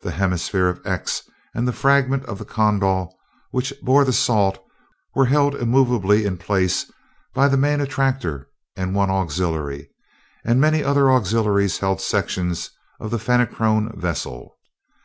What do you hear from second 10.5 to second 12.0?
many other auxiliaries held